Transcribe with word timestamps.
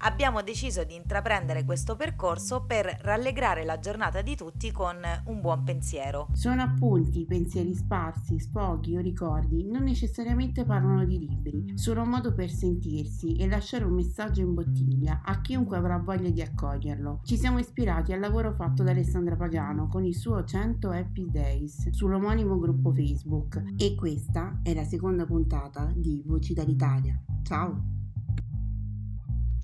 abbiamo 0.00 0.42
deciso 0.42 0.84
di 0.84 0.94
intraprendere 0.94 1.64
questo 1.64 1.96
percorso 1.96 2.64
per 2.64 2.98
rallegrare 3.02 3.64
la 3.64 3.78
giornata 3.78 4.22
di 4.22 4.36
tutti 4.36 4.70
con 4.70 4.96
un 5.24 5.40
buon 5.40 5.64
pensiero. 5.64 6.28
Sono 6.32 6.62
appunti, 6.62 7.24
pensieri 7.24 7.74
sparsi, 7.74 8.38
sfoghi 8.38 8.96
o 8.96 9.00
ricordi, 9.00 9.66
non 9.66 9.82
necessariamente 9.82 10.64
parlano 10.64 11.04
di 11.04 11.18
libri, 11.18 11.72
sono 11.76 12.02
un 12.02 12.08
modo 12.08 12.32
per 12.32 12.50
sentirsi 12.50 13.34
e 13.36 13.48
lasciare 13.48 13.84
un 13.84 13.94
messaggio 13.94 14.40
in 14.40 14.54
bottiglia 14.54 15.22
a 15.24 15.40
chiunque 15.40 15.76
avrà 15.76 15.98
voglia 15.98 16.30
di 16.30 16.42
accoglierlo. 16.42 17.20
Ci 17.24 17.36
siamo 17.36 17.58
ispirati 17.58 18.12
al 18.12 18.20
lavoro 18.20 18.52
fatto 18.52 18.82
da 18.82 18.90
Alessandra 18.90 19.36
Pagano 19.36 19.88
con 19.88 20.04
il 20.04 20.14
suo 20.14 20.44
100 20.44 20.90
Happy 20.90 21.30
Days 21.30 21.90
sull'omonimo 21.90 22.58
gruppo 22.58 22.92
Facebook 22.92 23.62
e 23.76 23.94
questa 23.94 24.60
è 24.62 24.74
la 24.74 24.84
seconda 24.84 25.24
puntata 25.24 25.90
di 25.94 26.22
Voci 26.24 26.54
dall'Italia. 26.54 27.20
Ciao! 27.42 27.99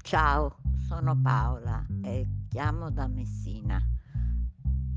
Ciao, 0.06 0.58
sono 0.86 1.20
Paola 1.20 1.84
e 2.04 2.44
chiamo 2.48 2.92
da 2.92 3.08
Messina. 3.08 3.76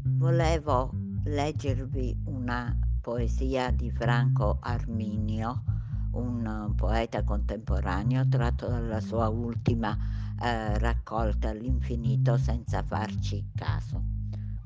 Volevo 0.04 0.92
leggervi 1.24 2.16
una 2.26 2.78
poesia 3.02 3.72
di 3.72 3.90
Franco 3.90 4.60
Arminio, 4.62 5.64
un 6.12 6.74
poeta 6.76 7.24
contemporaneo 7.24 8.28
tratto 8.28 8.68
dalla 8.68 9.00
sua 9.00 9.30
ultima 9.30 9.98
eh, 10.40 10.78
raccolta 10.78 11.54
L'infinito 11.54 12.38
senza 12.38 12.84
farci 12.84 13.50
caso. 13.56 14.04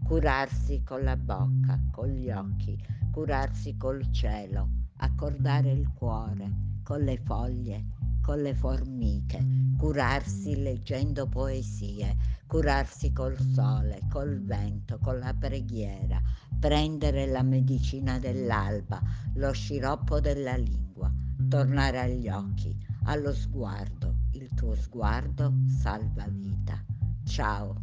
Curarsi 0.03 0.83
con 0.83 1.03
la 1.03 1.16
bocca, 1.16 1.80
con 1.89 2.09
gli 2.09 2.30
occhi, 2.30 2.77
curarsi 3.14 3.77
col 3.77 4.11
cielo, 4.11 4.67
accordare 4.97 5.71
il 5.71 5.89
cuore 5.94 6.71
con 6.83 6.99
le 6.99 7.17
foglie, 7.23 7.86
con 8.24 8.42
le 8.42 8.56
formiche, 8.56 9.46
curarsi 9.78 10.62
leggendo 10.62 11.28
poesie, 11.28 12.16
curarsi 12.48 13.12
col 13.12 13.38
sole, 13.38 14.00
col 14.10 14.42
vento, 14.42 14.98
con 15.00 15.20
la 15.20 15.34
preghiera, 15.34 16.22
prendere 16.58 17.26
la 17.26 17.44
medicina 17.44 18.20
dell'alba, 18.20 19.02
lo 19.34 19.52
sciroppo 19.52 20.22
della 20.22 20.56
lingua, 20.56 21.12
tornare 21.50 22.00
agli 22.00 22.30
occhi, 22.30 22.74
allo 23.04 23.33
sguardo. 23.33 24.16
Il 24.32 24.54
tuo 24.54 24.73
sguardo 24.73 25.54
salva 25.67 26.26
vita. 26.30 26.82
Ciao 27.26 27.76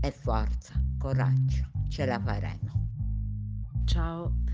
e 0.00 0.10
forza, 0.10 0.74
coraggio, 0.98 1.70
ce 1.88 2.04
la 2.04 2.20
faremo. 2.20 2.84
Ciao, 3.86 4.44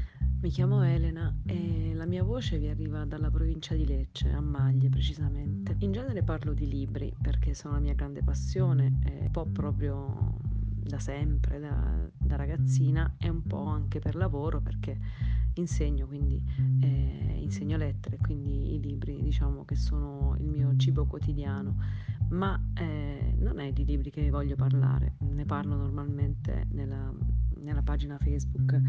mi 0.42 0.50
chiamo 0.50 0.82
Elena 0.82 1.32
e 1.46 1.92
la 1.94 2.04
mia 2.04 2.24
voce 2.24 2.58
vi 2.58 2.66
arriva 2.66 3.04
dalla 3.04 3.30
provincia 3.30 3.76
di 3.76 3.86
Lecce, 3.86 4.28
a 4.30 4.40
Maglie 4.40 4.88
precisamente. 4.88 5.76
In 5.78 5.92
genere 5.92 6.24
parlo 6.24 6.52
di 6.52 6.66
libri 6.66 7.14
perché 7.22 7.54
sono 7.54 7.74
la 7.74 7.80
mia 7.80 7.94
grande 7.94 8.24
passione 8.24 8.98
e 9.04 9.18
un 9.20 9.30
po' 9.30 9.46
proprio 9.46 10.34
da 10.82 10.98
sempre, 10.98 11.60
da, 11.60 11.96
da 12.18 12.34
ragazzina 12.34 13.14
e 13.18 13.28
un 13.28 13.42
po' 13.44 13.66
anche 13.66 14.00
per 14.00 14.16
lavoro 14.16 14.60
perché 14.60 14.98
insegno, 15.54 16.08
quindi 16.08 16.42
eh, 16.80 17.38
insegno 17.40 17.76
lettere, 17.76 18.18
quindi 18.20 18.74
i 18.74 18.80
libri 18.80 19.22
diciamo 19.22 19.64
che 19.64 19.76
sono 19.76 20.34
il 20.40 20.48
mio 20.48 20.74
cibo 20.76 21.06
quotidiano, 21.06 21.76
ma 22.30 22.60
eh, 22.74 23.36
non 23.38 23.60
è 23.60 23.72
di 23.72 23.84
libri 23.84 24.10
che 24.10 24.28
voglio 24.28 24.56
parlare, 24.56 25.14
ne 25.20 25.44
parlo 25.44 25.76
normalmente 25.76 26.66
nella 26.72 27.14
nella 27.62 27.82
pagina 27.82 28.18
Facebook 28.18 28.80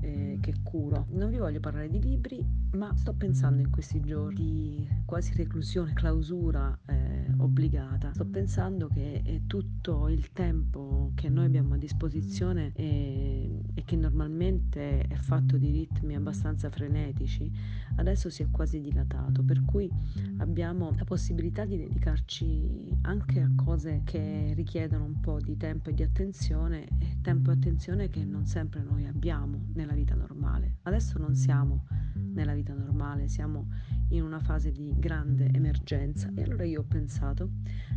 eh, 0.00 0.38
che 0.40 0.54
curo. 0.62 1.06
Non 1.10 1.30
vi 1.30 1.38
voglio 1.38 1.60
parlare 1.60 1.88
di 1.88 2.00
libri, 2.00 2.44
ma 2.72 2.94
sto 2.96 3.14
pensando 3.14 3.60
in 3.60 3.70
questi 3.70 4.00
giorni 4.00 4.34
di 4.34 4.88
quasi 5.04 5.34
reclusione, 5.34 5.92
clausura 5.92 6.78
eh, 6.86 7.26
obbligata. 7.38 8.12
Sto 8.12 8.26
pensando 8.26 8.88
che 8.88 9.42
tutto 9.46 10.08
il 10.08 10.32
tempo 10.32 11.12
che 11.14 11.28
noi 11.28 11.44
abbiamo 11.44 11.74
a 11.74 11.76
disposizione 11.76 12.72
eh, 12.74 13.60
e 13.74 13.84
che 13.84 13.96
normalmente 13.96 15.02
è 15.02 15.14
fatto 15.14 15.56
di 15.56 15.70
ritmi 15.70 16.14
abbastanza 16.14 16.70
frenetici, 16.70 17.50
adesso 17.96 18.30
si 18.30 18.42
è 18.42 18.50
quasi 18.50 18.80
dilatato, 18.80 19.42
per 19.42 19.62
cui 19.64 19.90
abbiamo 20.38 20.92
la 20.96 21.04
possibilità 21.04 21.64
di 21.64 21.76
dedicarci 21.76 22.98
anche 23.02 23.40
a 23.40 23.50
cose 23.54 24.02
che 24.04 24.52
richiedono 24.54 25.04
un 25.04 25.20
po' 25.20 25.40
di 25.40 25.56
tempo 25.56 25.90
e 25.90 25.94
di 25.94 26.02
attenzione, 26.02 26.86
tempo 27.22 27.50
e 27.50 27.54
attenzione 27.54 28.08
che 28.08 28.21
non 28.24 28.46
sempre 28.46 28.82
noi 28.82 29.06
abbiamo 29.06 29.68
nella 29.74 29.94
vita 29.94 30.14
normale. 30.14 30.78
Adesso 30.82 31.18
non 31.18 31.34
siamo 31.34 31.86
nella 32.14 32.54
vita 32.54 32.74
normale, 32.74 33.28
siamo 33.28 33.68
in 34.08 34.22
una 34.22 34.40
fase 34.40 34.72
di 34.72 34.94
grande 34.96 35.50
emergenza 35.52 36.30
e 36.34 36.42
allora 36.42 36.64
io 36.64 36.80
ho 36.80 36.84
pensato 36.84 37.50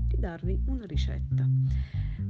di 0.08 0.18
darvi 0.18 0.62
una 0.66 0.86
ricetta. 0.86 1.48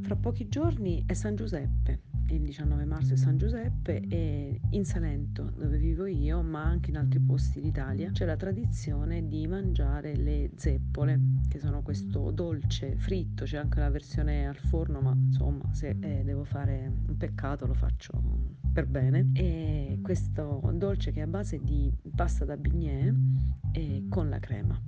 Fra 0.01 0.15
pochi 0.15 0.47
giorni 0.47 1.03
è 1.05 1.13
San 1.13 1.35
Giuseppe 1.35 2.14
il 2.29 2.41
19 2.41 2.85
marzo 2.85 3.13
è 3.13 3.17
San 3.17 3.37
Giuseppe 3.37 4.01
e 4.07 4.59
in 4.71 4.85
Salento, 4.85 5.51
dove 5.57 5.77
vivo 5.77 6.05
io, 6.05 6.41
ma 6.41 6.63
anche 6.63 6.89
in 6.89 6.97
altri 6.97 7.19
posti 7.19 7.61
d'Italia, 7.61 8.11
c'è 8.11 8.25
la 8.25 8.35
tradizione 8.35 9.27
di 9.27 9.47
mangiare 9.47 10.15
le 10.15 10.51
zeppole, 10.55 11.19
che 11.47 11.59
sono 11.59 11.81
questo 11.81 12.31
dolce 12.31 12.95
fritto, 12.95 13.45
c'è 13.45 13.57
anche 13.57 13.79
la 13.79 13.89
versione 13.89 14.47
al 14.47 14.57
forno, 14.57 15.01
ma 15.01 15.13
insomma, 15.13 15.71
se 15.73 15.97
eh, 15.99 16.23
devo 16.23 16.43
fare 16.43 16.91
un 17.07 17.15
peccato 17.17 17.65
lo 17.65 17.73
faccio 17.73 18.21
per 18.73 18.87
bene. 18.87 19.29
E 19.33 19.99
questo 20.01 20.61
dolce 20.73 21.11
che 21.11 21.19
è 21.19 21.23
a 21.23 21.27
base 21.27 21.59
di 21.61 21.91
pasta 22.15 22.45
da 22.45 22.57
bignè 22.57 23.13
e 23.71 24.05
con 24.09 24.29
la 24.29 24.39
crema. 24.39 24.79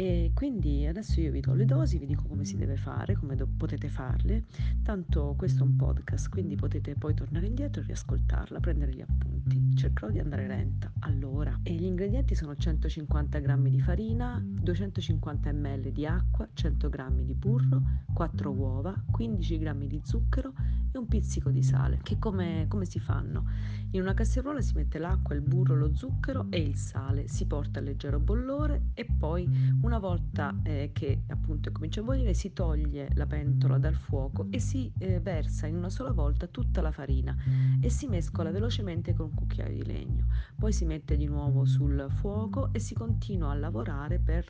E 0.00 0.30
quindi 0.32 0.86
adesso 0.86 1.20
io 1.20 1.30
vi 1.30 1.40
do 1.40 1.52
le 1.52 1.66
dosi, 1.66 1.98
vi 1.98 2.06
dico 2.06 2.22
come 2.26 2.46
si 2.46 2.56
deve 2.56 2.78
fare, 2.78 3.16
come 3.16 3.36
do- 3.36 3.46
potete 3.54 3.90
farle. 3.90 4.46
Tanto 4.82 5.34
questo 5.36 5.62
è 5.62 5.66
un 5.66 5.76
podcast, 5.76 6.30
quindi 6.30 6.56
potete 6.56 6.94
poi 6.94 7.12
tornare 7.12 7.44
indietro 7.44 7.82
e 7.82 7.84
riascoltarla, 7.84 8.60
prendere 8.60 8.94
gli 8.94 9.02
appunti. 9.02 9.39
Cercherò 9.74 10.10
di 10.10 10.18
andare 10.18 10.46
lenta. 10.46 10.92
Allora, 11.00 11.58
gli 11.62 11.84
ingredienti 11.84 12.34
sono 12.34 12.54
150 12.54 13.38
g 13.38 13.68
di 13.68 13.80
farina, 13.80 14.42
250 14.44 15.52
ml 15.52 15.90
di 15.92 16.06
acqua, 16.06 16.48
100 16.52 16.88
g 16.88 17.10
di 17.22 17.34
burro, 17.34 17.82
4 18.12 18.50
uova, 18.50 18.94
15 19.10 19.58
g 19.58 19.86
di 19.86 20.00
zucchero 20.04 20.52
e 20.92 20.98
un 20.98 21.06
pizzico 21.06 21.50
di 21.50 21.62
sale. 21.62 22.00
Che 22.02 22.18
come, 22.18 22.66
come 22.68 22.84
si 22.84 22.98
fanno? 22.98 23.44
In 23.92 24.02
una 24.02 24.14
casseruola 24.14 24.60
si 24.60 24.74
mette 24.74 24.98
l'acqua, 24.98 25.34
il 25.34 25.40
burro, 25.40 25.74
lo 25.74 25.94
zucchero 25.94 26.46
e 26.50 26.60
il 26.60 26.76
sale, 26.76 27.26
si 27.28 27.46
porta 27.46 27.80
a 27.80 27.82
leggero 27.82 28.20
bollore 28.20 28.90
e 28.94 29.04
poi 29.04 29.48
una 29.82 29.98
volta 29.98 30.54
eh, 30.62 30.90
che 30.92 31.22
appunto 31.28 31.72
comincia 31.72 32.00
a 32.00 32.04
bollire 32.04 32.34
si 32.34 32.52
toglie 32.52 33.08
la 33.14 33.26
pentola 33.26 33.78
dal 33.78 33.94
fuoco 33.94 34.46
e 34.50 34.60
si 34.60 34.92
eh, 34.98 35.18
versa 35.20 35.66
in 35.66 35.76
una 35.76 35.90
sola 35.90 36.12
volta 36.12 36.46
tutta 36.46 36.80
la 36.80 36.92
farina 36.92 37.36
e 37.80 37.90
si 37.90 38.06
mescola 38.06 38.50
velocemente 38.50 39.14
con 39.14 39.32
cucchiaio 39.40 39.82
di 39.82 39.84
legno. 39.84 40.26
Poi 40.58 40.72
si 40.72 40.84
mette 40.84 41.16
di 41.16 41.26
nuovo 41.26 41.64
sul 41.64 42.06
fuoco 42.08 42.72
e 42.72 42.78
si 42.78 42.94
continua 42.94 43.50
a 43.50 43.54
lavorare 43.54 44.18
per 44.18 44.46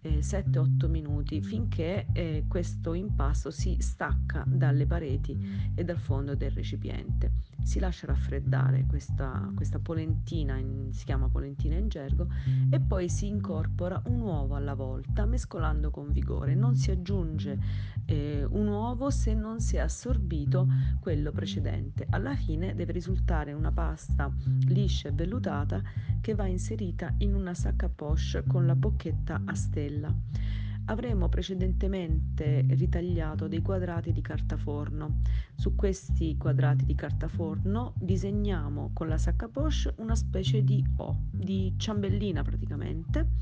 eh, 0.00 0.18
7-8 0.20 0.88
minuti 0.88 1.40
finché 1.42 2.06
eh, 2.12 2.44
questo 2.48 2.94
impasto 2.94 3.50
si 3.50 3.76
stacca 3.78 4.42
dalle 4.46 4.86
pareti 4.86 5.38
e 5.74 5.84
dal 5.84 5.98
fondo 5.98 6.34
del 6.34 6.50
recipiente. 6.52 7.32
Si 7.62 7.78
lascia 7.78 8.06
raffreddare 8.06 8.86
questa, 8.88 9.50
questa 9.54 9.78
polentina, 9.78 10.56
in, 10.56 10.92
si 10.92 11.04
chiama 11.04 11.28
polentina 11.28 11.76
in 11.76 11.88
gergo, 11.88 12.26
e 12.70 12.80
poi 12.80 13.08
si 13.10 13.26
incorpora 13.26 14.00
un 14.06 14.20
uovo 14.20 14.54
alla 14.54 14.74
volta 14.74 15.26
mescolando 15.26 15.90
con 15.90 16.10
vigore. 16.10 16.54
Non 16.54 16.74
si 16.74 16.90
aggiunge 16.90 17.58
eh, 18.10 18.44
un 18.44 18.66
uovo 18.66 19.10
se 19.10 19.34
non 19.34 19.60
si 19.60 19.76
è 19.76 19.78
assorbito 19.78 20.66
quello 21.00 21.30
precedente. 21.30 22.06
Alla 22.10 22.34
fine 22.34 22.74
deve 22.74 22.92
risultare 22.92 23.52
una 23.52 23.70
pasta 23.70 24.30
liscia 24.66 25.08
e 25.08 25.12
vellutata 25.12 25.80
che 26.20 26.34
va 26.34 26.46
inserita 26.46 27.14
in 27.18 27.34
una 27.34 27.54
sacca 27.54 27.88
poche 27.88 28.42
con 28.46 28.66
la 28.66 28.74
bocchetta 28.74 29.42
a 29.44 29.54
stella 29.54 30.12
avremo 30.86 31.28
precedentemente 31.28 32.64
ritagliato 32.70 33.46
dei 33.46 33.62
quadrati 33.62 34.12
di 34.12 34.20
carta 34.20 34.56
forno. 34.56 35.20
Su 35.60 35.74
questi 35.74 36.38
quadrati 36.38 36.86
di 36.86 36.94
carta 36.94 37.28
forno 37.28 37.92
disegniamo 37.98 38.92
con 38.94 39.08
la 39.08 39.18
sacca 39.18 39.46
poche 39.46 39.92
una 39.98 40.14
specie 40.14 40.64
di 40.64 40.82
O, 40.96 41.24
di 41.30 41.74
ciambellina 41.76 42.40
praticamente, 42.40 43.32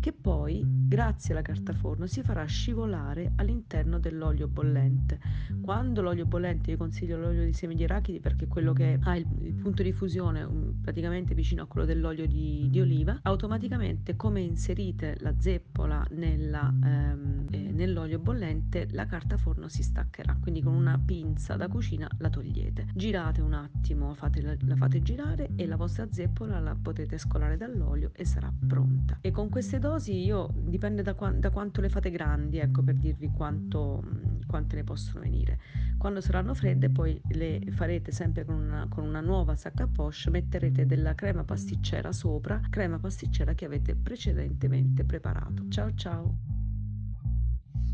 che 0.00 0.14
poi, 0.14 0.64
grazie 0.64 1.34
alla 1.34 1.42
carta 1.42 1.74
forno, 1.74 2.06
si 2.06 2.22
farà 2.22 2.46
scivolare 2.46 3.32
all'interno 3.36 3.98
dell'olio 3.98 4.48
bollente. 4.48 5.20
Quando 5.60 6.00
l'olio 6.00 6.24
bollente, 6.24 6.70
io 6.70 6.78
consiglio 6.78 7.18
l'olio 7.18 7.44
di 7.44 7.52
semi 7.52 7.74
di 7.74 7.84
arachidi 7.84 8.20
perché 8.20 8.46
è 8.46 8.48
quello 8.48 8.72
che 8.72 8.98
ha 8.98 9.14
il, 9.14 9.26
il 9.42 9.54
punto 9.56 9.82
di 9.82 9.92
fusione 9.92 10.44
um, 10.44 10.80
praticamente 10.80 11.34
vicino 11.34 11.64
a 11.64 11.66
quello 11.66 11.84
dell'olio 11.84 12.26
di, 12.26 12.68
di 12.70 12.80
oliva, 12.80 13.18
automaticamente 13.20 14.16
come 14.16 14.40
inserite 14.40 15.18
la 15.20 15.34
zeppola 15.38 16.06
nella 16.12 16.72
eh, 16.82 16.88
ehm, 16.88 17.46
eh, 17.50 17.72
nell'olio 17.72 18.18
bollente 18.18 18.88
la 18.92 19.06
carta 19.06 19.36
forno 19.36 19.68
si 19.68 19.82
staccherà 19.82 20.36
quindi 20.40 20.62
con 20.62 20.74
una 20.74 20.98
pinza 20.98 21.56
da 21.56 21.65
cucina 21.68 22.08
la 22.18 22.30
togliete. 22.30 22.86
Girate 22.94 23.40
un 23.40 23.52
attimo 23.52 24.14
fate 24.14 24.40
la, 24.42 24.56
la 24.60 24.76
fate 24.76 25.02
girare 25.02 25.50
e 25.56 25.66
la 25.66 25.76
vostra 25.76 26.06
zeppola 26.10 26.58
la 26.60 26.76
potete 26.80 27.18
scolare 27.18 27.56
dall'olio 27.56 28.10
e 28.14 28.24
sarà 28.24 28.52
pronta. 28.66 29.18
E 29.20 29.30
con 29.30 29.48
queste 29.48 29.78
dosi 29.78 30.24
io 30.24 30.52
dipende 30.54 31.02
da, 31.02 31.12
da 31.12 31.50
quanto 31.50 31.80
le 31.80 31.88
fate 31.88 32.10
grandi 32.10 32.58
ecco 32.58 32.82
per 32.82 32.94
dirvi 32.94 33.30
quanto, 33.30 34.02
quante 34.46 34.76
ne 34.76 34.84
possono 34.84 35.20
venire. 35.20 35.58
Quando 35.98 36.20
saranno 36.20 36.54
fredde 36.54 36.90
poi 36.90 37.20
le 37.30 37.60
farete 37.70 38.12
sempre 38.12 38.44
con 38.44 38.56
una, 38.56 38.86
con 38.88 39.04
una 39.04 39.20
nuova 39.20 39.56
sacca 39.56 39.84
a 39.84 39.88
poche 39.88 40.30
metterete 40.30 40.86
della 40.86 41.14
crema 41.14 41.44
pasticcera 41.44 42.12
sopra 42.12 42.60
crema 42.70 42.98
pasticcera 42.98 43.54
che 43.54 43.64
avete 43.64 43.94
precedentemente 43.94 45.04
preparato. 45.04 45.68
Ciao 45.68 45.94
ciao. 45.94 46.38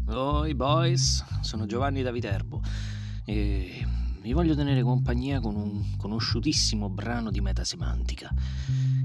Oi 0.08 0.54
boys, 0.54 1.24
sono 1.42 1.64
Giovanni 1.64 2.02
da 2.02 2.10
Viterbo 2.10 2.60
e 3.24 3.86
vi 4.22 4.32
voglio 4.32 4.54
tenere 4.54 4.82
compagnia 4.82 5.40
con 5.40 5.56
un 5.56 5.96
conosciutissimo 5.96 6.88
brano 6.88 7.30
di 7.30 7.40
metasemantica, 7.40 8.32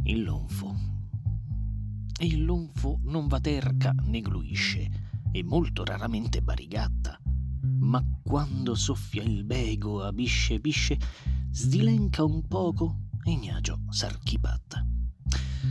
il 0.04 0.24
lonfo. 0.24 0.76
E 2.20 2.26
il 2.26 2.46
lonfo 2.46 3.00
non 3.04 3.28
va 3.28 3.40
terca 3.40 3.94
né 4.04 4.22
gluisce 4.22 4.90
e 5.32 5.44
molto 5.44 5.84
raramente 5.84 6.42
barigatta, 6.42 7.20
ma 7.80 8.04
quando 8.24 8.76
soffia 8.76 9.24
il 9.24 9.44
bego 9.44 10.04
a 10.04 10.12
bisce 10.12 10.60
bisce, 10.60 11.00
sdilenca 11.52 12.24
un 12.24 12.48
poco 12.48 13.10
e 13.24 13.36
gnagio 13.36 13.82
s'archipatta. 13.90 14.86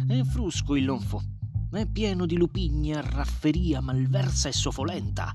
È 0.06 0.22
frusco 0.22 0.76
il 0.76 0.84
lonfo, 0.84 1.22
è 1.70 1.86
pieno 1.86 2.26
di 2.26 2.36
lupigna, 2.36 3.00
rafferia 3.00 3.80
malversa 3.80 4.48
e 4.48 4.52
sofolenta. 4.52 5.34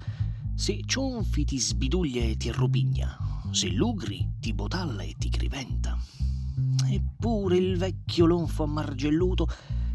Se 0.61 0.79
cionfi 0.85 1.43
ti 1.43 1.57
sbiduglia 1.57 2.21
e 2.21 2.37
ti 2.37 2.49
arrupigna, 2.49 3.17
se 3.49 3.71
lugri 3.71 4.35
ti 4.39 4.53
botalla 4.53 5.01
e 5.01 5.15
ti 5.17 5.27
criventa. 5.27 5.97
Eppure 6.87 7.57
il 7.57 7.79
vecchio 7.79 8.27
lonfo 8.27 8.61
ammargelluto, 8.61 9.47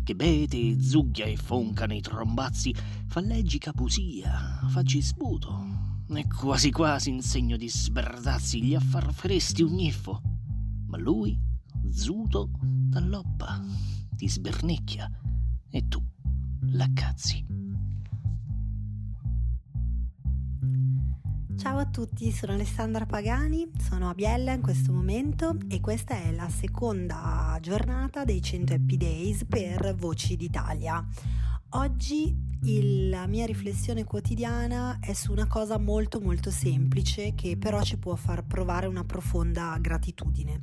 che 0.03 0.17
bete 0.17 0.57
e 0.57 0.83
zughia 0.83 1.27
e 1.27 1.37
fonca 1.37 1.87
nei 1.87 2.01
trombazzi, 2.01 2.75
fa 3.07 3.21
leggica 3.21 3.73
poesia, 3.73 4.67
facci 4.67 5.01
sputo, 5.03 6.05
e 6.13 6.27
quasi 6.27 6.73
quasi 6.73 7.11
in 7.11 7.23
segno 7.23 7.57
di 7.57 7.69
sberdazzi 7.69 8.61
gli 8.61 8.75
affarferesti 8.75 9.63
un 9.63 9.73
gniffo. 9.73 10.21
Ma 10.89 10.99
lui, 10.99 11.39
zuto 11.93 12.51
dall'oppa, 12.61 13.63
ti 14.17 14.29
sbernecchia, 14.29 15.09
e 15.71 15.87
tu 15.87 16.03
la 16.71 16.89
Ciao 21.56 21.79
a 21.79 21.87
tutti, 21.87 22.31
sono 22.32 22.53
Alessandra 22.53 23.06
Pagani, 23.06 23.70
sono 23.81 24.11
a 24.11 24.14
Biella 24.14 24.53
in 24.53 24.61
questo 24.61 24.93
momento 24.93 25.56
e 25.69 25.81
questa 25.81 26.14
è 26.14 26.31
la 26.31 26.50
seconda 26.50 27.58
giornata 27.62 28.25
dei 28.25 28.43
100 28.43 28.75
Happy 28.75 28.99
Days 28.99 29.44
per 29.47 29.94
Voci 29.94 30.37
d'Italia. 30.37 31.05
Oggi 31.70 32.37
il, 32.64 33.08
la 33.08 33.26
mia 33.26 33.47
riflessione 33.47 34.05
quotidiana 34.05 34.99
è 35.00 35.14
su 35.14 35.32
una 35.32 35.47
cosa 35.47 35.79
molto 35.79 36.20
molto 36.20 36.50
semplice 36.50 37.35
che 37.35 37.56
però 37.56 37.82
ci 37.82 37.97
può 37.97 38.14
far 38.17 38.44
provare 38.44 38.87
una 38.87 39.05
profonda 39.05 39.79
gratitudine. 39.81 40.61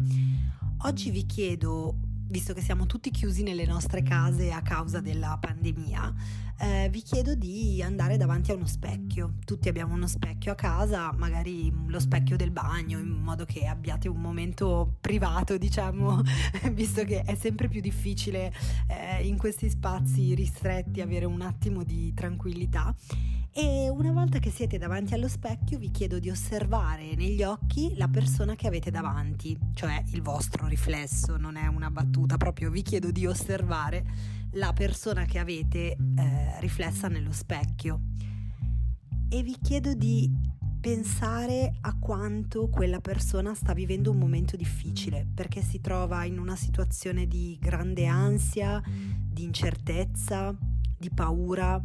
Oggi 0.84 1.10
vi 1.10 1.25
chiedo 1.25 1.95
visto 2.34 2.54
che 2.54 2.62
siamo 2.62 2.88
tutti 2.88 3.12
chiusi 3.12 3.44
nelle 3.44 3.66
nostre 3.66 4.01
case 4.01 4.51
a 4.51 4.62
causa 4.62 5.01
della 5.01 5.38
pandemia, 5.40 6.13
eh, 6.63 6.88
vi 6.89 7.01
chiedo 7.01 7.36
di 7.36 7.81
andare 7.83 8.15
davanti 8.15 8.51
a 8.51 8.56
uno 8.56 8.65
specchio. 8.65 9.33
Tutti 9.44 9.68
abbiamo 9.68 9.94
uno 9.94 10.07
specchio 10.07 10.54
a 10.54 10.56
casa, 10.56 11.12
magari 11.12 11.71
lo 11.88 12.00
specchio 12.00 12.38
del 12.38 12.51
bagno, 12.51 13.00
in 13.00 13.10
modo 13.10 13.44
che 13.44 13.65
abbiate 13.65 14.07
un 14.07 14.21
momento 14.21 14.95
privato, 15.01 15.57
diciamo, 15.57 16.21
visto 16.71 17.04
che 17.04 17.24
è 17.24 17.36
sempre 17.36 17.68
più 17.68 17.81
difficile 17.81 18.54
eh, 18.88 19.27
in 19.27 19.38
questi 19.38 19.69
spazi 19.69 20.33
ristretti 20.36 21.01
avere 21.01 21.25
un 21.25 21.42
attimo 21.42 21.83
di 21.83 22.13
tranquillità. 22.13 22.95
E 23.51 23.89
una 23.89 24.12
volta 24.12 24.39
che 24.39 24.50
siete 24.50 24.77
davanti 24.77 25.13
allo 25.13 25.27
specchio 25.27 25.77
vi 25.77 25.92
chiedo 25.92 26.18
di 26.18 26.30
osservare 26.30 27.13
negli 27.16 27.44
occhi 27.44 27.94
la 27.98 28.07
persona 28.07 28.56
che 28.56 28.68
avete 28.68 28.89
davanti, 28.89 29.56
cioè 29.74 30.01
il 30.13 30.21
vostro 30.21 30.66
riflesso, 30.66 31.38
non 31.38 31.57
è 31.57 31.68
una 31.68 31.92
battuta, 31.92 32.38
proprio 32.38 32.71
vi 32.71 32.81
chiedo 32.81 33.12
di 33.12 33.27
osservare 33.27 34.42
la 34.54 34.74
persona 34.74 35.26
che 35.26 35.40
avete 35.40 35.92
eh, 35.92 36.60
riflessa 36.60 37.08
nello 37.08 37.32
specchio 37.32 38.02
e 39.30 39.42
vi 39.42 39.58
chiedo 39.62 39.94
di 39.94 40.32
pensare 40.80 41.78
a 41.82 41.98
quanto 41.98 42.68
quella 42.68 43.00
persona 43.00 43.56
sta 43.56 43.74
vivendo 43.74 44.12
un 44.12 44.18
momento 44.18 44.58
difficile, 44.58 45.26
perché 45.34 45.62
si 45.62 45.80
trova 45.80 46.26
in 46.26 46.38
una 46.38 46.56
situazione 46.56 47.26
di 47.26 47.58
grande 47.60 48.06
ansia, 48.06 48.82
di 48.86 49.44
incertezza, 49.44 50.56
di 50.98 51.10
paura 51.10 51.82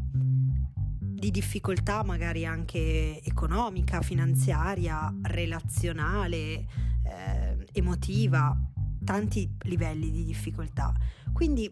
di 1.18 1.32
difficoltà 1.32 2.04
magari 2.04 2.46
anche 2.46 3.20
economica, 3.24 4.02
finanziaria, 4.02 5.12
relazionale, 5.22 6.66
eh, 7.02 7.66
emotiva, 7.72 8.56
tanti 9.04 9.50
livelli 9.62 10.12
di 10.12 10.24
difficoltà. 10.24 10.94
Quindi 11.32 11.68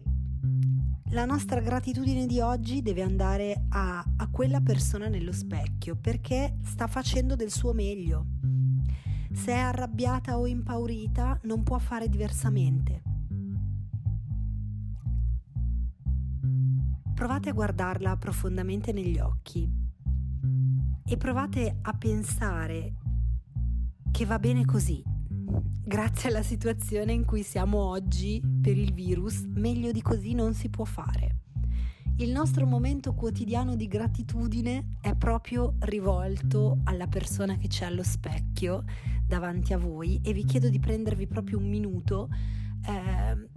la 1.09 1.25
nostra 1.25 1.59
gratitudine 1.59 2.25
di 2.25 2.39
oggi 2.39 2.81
deve 2.81 3.01
andare 3.01 3.65
a, 3.69 4.03
a 4.17 4.27
quella 4.29 4.61
persona 4.61 5.07
nello 5.07 5.31
specchio 5.31 5.95
perché 5.95 6.57
sta 6.63 6.87
facendo 6.87 7.35
del 7.35 7.51
suo 7.51 7.73
meglio. 7.73 8.25
Se 9.31 9.51
è 9.51 9.57
arrabbiata 9.57 10.37
o 10.37 10.47
impaurita 10.47 11.39
non 11.43 11.63
può 11.63 11.77
fare 11.79 12.09
diversamente. 12.09 13.07
provate 17.17 17.49
a 17.49 17.53
guardarla 17.53 18.15
profondamente 18.17 18.91
negli 18.93 19.17
occhi 19.17 19.67
e 21.03 21.17
provate 21.17 21.79
a 21.81 21.93
pensare 21.93 22.93
che 24.11 24.25
va 24.25 24.37
bene 24.37 24.65
così. 24.65 25.03
Grazie 25.49 26.29
alla 26.29 26.43
situazione 26.43 27.13
in 27.13 27.23
cui 27.23 27.43
siamo 27.43 27.77
oggi 27.77 28.41
per 28.61 28.77
il 28.77 28.91
virus, 28.91 29.45
meglio 29.47 29.91
di 29.91 30.01
così 30.01 30.33
non 30.33 30.53
si 30.53 30.69
può 30.69 30.83
fare. 30.83 31.35
Il 32.17 32.31
nostro 32.31 32.65
momento 32.65 33.13
quotidiano 33.13 33.75
di 33.75 33.87
gratitudine 33.87 34.97
è 34.99 35.15
proprio 35.15 35.75
rivolto 35.79 36.79
alla 36.83 37.07
persona 37.07 37.55
che 37.57 37.67
c'è 37.67 37.85
allo 37.85 38.03
specchio 38.03 38.83
davanti 39.25 39.71
a 39.71 39.77
voi 39.77 40.19
e 40.23 40.33
vi 40.33 40.43
chiedo 40.43 40.67
di 40.67 40.79
prendervi 40.79 41.27
proprio 41.27 41.59
un 41.59 41.69
minuto 41.69 42.27
eh, 42.85 43.47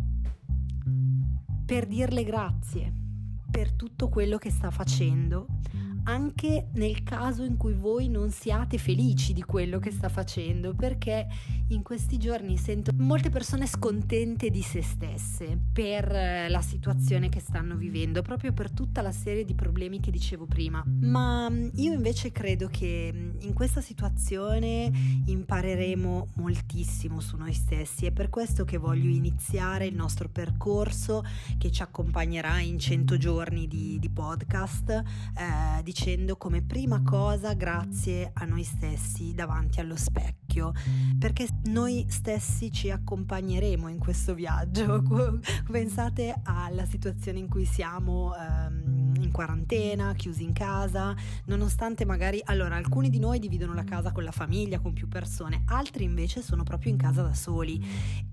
per 1.65 1.87
dirle 1.87 2.23
grazie 2.23 2.93
per 3.51 3.73
tutto 3.73 4.09
quello 4.09 4.39
che 4.39 4.51
sta 4.51 4.71
facendo, 4.71 5.47
anche 6.05 6.69
nel 6.75 7.03
caso 7.03 7.45
in 7.45 7.57
cui 7.57 7.75
voi 7.75 8.09
non 8.09 8.31
siate 8.31 8.79
felici 8.79 9.33
di 9.33 9.43
quello 9.43 9.79
che 9.79 9.91
sta 9.91 10.09
facendo, 10.09 10.75
perché 10.75 11.27
in 11.69 11.83
questi 11.83 12.19
giorni 12.19 12.57
sento 12.57 12.93
molte 12.97 13.31
persone 13.31 13.67
scontente 13.67 14.51
di 14.51 14.63
se 14.63 14.83
stesse 14.83 15.59
per 15.73 16.11
eh, 16.11 16.49
la 16.49 16.61
situazione 16.63 17.29
che 17.29 17.41
stanno 17.41 17.77
vivendo, 17.77 18.23
proprio 18.23 18.53
per 18.53 18.71
tutta 18.71 19.03
la 19.03 19.13
serie 19.13 19.45
di 19.45 19.55
problemi 19.55 20.01
che 20.01 20.11
dicevo 20.11 20.47
prima. 20.47 20.83
Ma 20.87 21.49
mm, 21.49 21.69
io 21.75 21.93
invece 21.93 22.33
credo 22.33 22.69
che 22.69 23.11
mm, 23.13 23.31
in 23.41 23.53
questa 23.53 23.81
situazione 23.81 24.91
impareremo 25.27 26.29
moltissimo 26.37 27.21
su 27.21 27.37
noi 27.37 27.53
stessi. 27.53 28.07
È 28.07 28.13
per 28.13 28.31
questo 28.31 28.65
che 28.65 28.77
voglio 28.77 29.09
iniziare 29.09 29.87
il 29.87 29.95
nostro 29.95 30.29
percorso 30.29 31.25
che 31.59 31.71
ci 31.71 31.83
accompagnerà 31.83 32.59
in 32.61 32.79
100 32.79 33.17
giorni 33.17 33.69
di, 33.69 33.99
di 33.99 34.09
podcast, 34.11 34.91
eh, 34.91 35.83
dicendo 35.91 36.37
come 36.37 36.63
prima 36.63 37.03
cosa 37.03 37.53
grazie 37.55 38.31
a 38.33 38.45
noi 38.45 38.63
stessi 38.63 39.35
davanti 39.35 39.81
allo 39.81 39.97
specchio, 39.97 40.71
perché 41.19 41.49
noi 41.65 42.07
stessi 42.09 42.71
ci 42.71 42.91
accompagneremo 42.91 43.89
in 43.89 43.99
questo 43.99 44.35
viaggio. 44.35 45.03
Pensate 45.69 46.43
alla 46.45 46.87
situazione 46.87 47.41
in 47.41 47.49
cui 47.49 47.65
siamo. 47.65 48.33
Ehm, 48.37 49.00
in 49.31 49.33
quarantena, 49.33 50.13
chiusi 50.15 50.43
in 50.43 50.53
casa, 50.53 51.15
nonostante 51.47 52.05
magari 52.05 52.41
allora 52.45 52.75
alcuni 52.75 53.09
di 53.09 53.21
noi 53.21 53.39
dividono 53.39 53.73
la 53.73 53.85
casa 53.85 54.11
con 54.11 54.25
la 54.25 54.33
famiglia, 54.33 54.81
con 54.81 54.93
più 54.93 55.09
persone, 55.09 55.63
altri 55.67 56.05
invece 56.05 56.43
sono 56.43 56.65
proprio 56.65 56.91
in 56.91 56.99
casa 56.99 57.23
da 57.23 57.33
soli. 57.33 57.83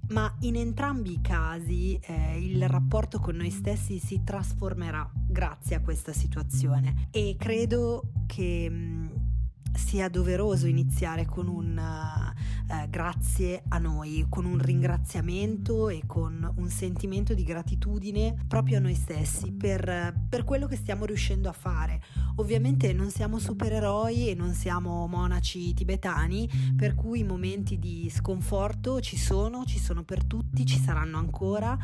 Ma 0.10 0.34
in 0.40 0.56
entrambi 0.56 1.14
i 1.14 1.22
casi 1.22 2.00
eh, 2.02 2.40
il 2.40 2.68
rapporto 2.68 3.20
con 3.20 3.36
noi 3.36 3.52
stessi 3.52 4.00
si 4.00 4.24
trasformerà 4.24 5.10
grazie 5.14 5.76
a 5.76 5.82
questa 5.82 6.14
situazione 6.14 7.08
e 7.12 7.36
credo 7.38 8.12
che 8.26 8.70
mh, 8.70 9.76
sia 9.76 10.10
doveroso 10.10 10.66
iniziare 10.66 11.26
con 11.26 11.48
un 11.48 12.27
uh, 12.70 12.90
grazie 12.90 13.64
a 13.70 13.78
noi, 13.78 14.26
con 14.30 14.46
un 14.46 14.58
ringraziamento 14.58 15.90
e 15.90 16.04
con 16.06 16.54
un 16.58 16.70
sentimento 16.70 17.34
di 17.34 17.44
gratitudine 17.44 18.46
proprio 18.48 18.78
a 18.78 18.82
noi 18.82 18.96
stessi 18.96 19.52
per, 19.52 20.14
per 20.28 20.44
quello 20.44 20.68
che 20.68 20.76
stiamo 20.76 21.06
riuscendo 21.06 21.50
a 21.50 21.54
fare. 21.54 22.02
Ovviamente 22.36 22.94
non 22.94 23.10
siamo 23.10 23.40
supereroi 23.40 24.30
e 24.30 24.36
non 24.36 24.54
siamo 24.54 25.08
monaci 25.08 25.74
tibetani, 25.74 26.50
per 26.76 26.96
cui 26.96 27.20
i 27.20 27.24
momenti 27.24 27.80
di 27.80 28.10
sconforto 28.10 29.02
ci 29.02 29.18
sono, 29.18 29.66
ci 29.66 29.80
sono 29.80 30.04
per 30.04 30.24
tutti, 30.26 30.66
ci 30.66 30.80
saranno 30.80 31.18
ancora 31.18 31.78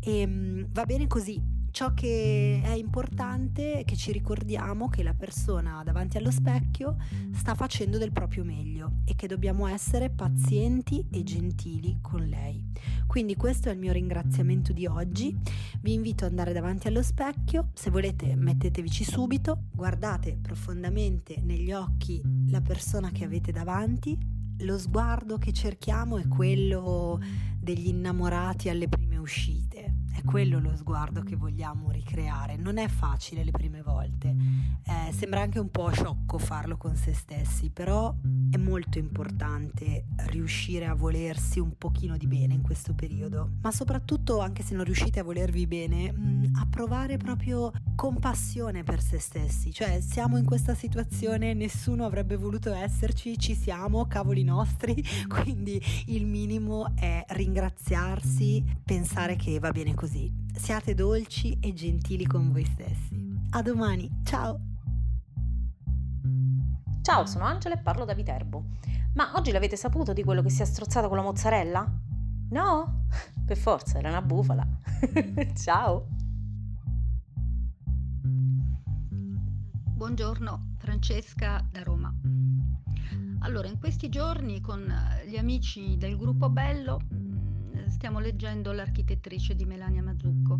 e 0.00 0.24
um, 0.24 0.66
va 0.70 0.84
bene 0.84 1.06
così 1.06 1.57
Ciò 1.70 1.94
che 1.94 2.60
è 2.62 2.72
importante 2.72 3.74
è 3.74 3.84
che 3.84 3.94
ci 3.94 4.10
ricordiamo 4.10 4.88
che 4.88 5.02
la 5.02 5.14
persona 5.14 5.82
davanti 5.84 6.16
allo 6.16 6.30
specchio 6.30 6.96
sta 7.32 7.54
facendo 7.54 7.98
del 7.98 8.10
proprio 8.10 8.42
meglio 8.42 9.00
e 9.04 9.14
che 9.14 9.28
dobbiamo 9.28 9.66
essere 9.66 10.10
pazienti 10.10 11.06
e 11.10 11.22
gentili 11.22 11.98
con 12.00 12.26
lei. 12.26 12.64
Quindi 13.06 13.36
questo 13.36 13.68
è 13.68 13.72
il 13.72 13.78
mio 13.78 13.92
ringraziamento 13.92 14.72
di 14.72 14.86
oggi. 14.86 15.36
Vi 15.80 15.92
invito 15.92 16.24
ad 16.24 16.30
andare 16.30 16.52
davanti 16.52 16.88
allo 16.88 17.02
specchio, 17.02 17.70
se 17.74 17.90
volete 17.90 18.34
mettetevici 18.34 19.04
subito, 19.04 19.64
guardate 19.72 20.36
profondamente 20.40 21.40
negli 21.40 21.72
occhi 21.72 22.20
la 22.48 22.60
persona 22.60 23.10
che 23.10 23.24
avete 23.24 23.52
davanti. 23.52 24.18
Lo 24.62 24.78
sguardo 24.78 25.38
che 25.38 25.52
cerchiamo 25.52 26.18
è 26.18 26.26
quello 26.26 27.20
degli 27.60 27.88
innamorati 27.88 28.68
alle 28.68 28.88
prime 28.88 29.16
uscite 29.18 29.97
è 30.18 30.24
quello 30.24 30.58
lo 30.58 30.74
sguardo 30.74 31.22
che 31.22 31.36
vogliamo 31.36 31.90
ricreare. 31.90 32.56
Non 32.56 32.78
è 32.78 32.88
facile 32.88 33.44
le 33.44 33.52
prime 33.52 33.82
volte, 33.82 34.34
eh, 34.84 35.12
sembra 35.12 35.40
anche 35.40 35.60
un 35.60 35.70
po' 35.70 35.90
sciocco 35.90 36.38
farlo 36.38 36.76
con 36.76 36.96
se 36.96 37.14
stessi, 37.14 37.70
però 37.70 38.14
è 38.50 38.56
molto 38.56 38.98
importante 38.98 40.06
riuscire 40.26 40.86
a 40.86 40.94
volersi 40.94 41.60
un 41.60 41.76
pochino 41.78 42.16
di 42.16 42.26
bene 42.26 42.54
in 42.54 42.62
questo 42.62 42.94
periodo, 42.94 43.50
ma 43.60 43.70
soprattutto 43.70 44.40
anche 44.40 44.62
se 44.62 44.74
non 44.74 44.84
riuscite 44.84 45.20
a 45.20 45.22
volervi 45.22 45.66
bene, 45.66 46.10
mh, 46.10 46.20
mm, 46.20 46.54
a 46.56 46.66
provare 46.68 47.16
proprio 47.16 47.70
compassione 47.94 48.82
per 48.82 49.00
se 49.00 49.18
stessi, 49.18 49.72
cioè 49.72 50.00
siamo 50.00 50.36
in 50.36 50.44
questa 50.44 50.74
situazione, 50.74 51.54
nessuno 51.54 52.04
avrebbe 52.04 52.36
voluto 52.36 52.72
esserci, 52.72 53.38
ci 53.38 53.54
siamo, 53.54 54.06
cavoli 54.06 54.42
nostri, 54.42 55.00
quindi 55.28 55.80
il 56.06 56.26
minimo 56.26 56.92
è 56.96 57.24
ringraziarsi, 57.28 58.64
pensare 58.84 59.36
che 59.36 59.58
va 59.58 59.70
bene 59.70 59.94
così 59.94 60.07
così. 60.08 60.32
Siate 60.54 60.94
dolci 60.94 61.58
e 61.60 61.74
gentili 61.74 62.24
con 62.24 62.50
voi 62.50 62.64
stessi. 62.64 63.38
A 63.50 63.60
domani, 63.60 64.10
ciao! 64.24 64.58
Ciao, 67.02 67.26
sono 67.26 67.44
Angela 67.44 67.74
e 67.74 67.78
parlo 67.78 68.06
da 68.06 68.14
Viterbo. 68.14 68.64
Ma 69.14 69.32
oggi 69.34 69.52
l'avete 69.52 69.76
saputo 69.76 70.14
di 70.14 70.24
quello 70.24 70.40
che 70.40 70.48
si 70.48 70.62
è 70.62 70.64
strozzato 70.64 71.08
con 71.08 71.18
la 71.18 71.22
mozzarella? 71.22 71.86
No? 72.50 73.06
Per 73.44 73.56
forza, 73.58 73.98
era 73.98 74.08
una 74.08 74.22
bufala. 74.22 74.66
Ciao! 75.54 76.06
Buongiorno, 79.94 80.74
Francesca 80.78 81.62
da 81.70 81.82
Roma. 81.82 82.14
Allora, 83.40 83.68
in 83.68 83.78
questi 83.78 84.08
giorni 84.08 84.60
con 84.62 84.90
gli 85.26 85.36
amici 85.36 85.98
del 85.98 86.16
gruppo 86.16 86.48
Bello 86.48 86.98
stiamo 87.98 88.20
leggendo 88.20 88.70
L'architettrice 88.70 89.56
di 89.56 89.64
Melania 89.64 90.04
Mazzucco. 90.04 90.56